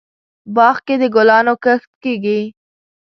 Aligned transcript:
باغ 0.55 0.75
کې 0.85 0.95
دګلانو 1.01 1.53
کښت 1.63 1.89
کیږي 2.03 2.41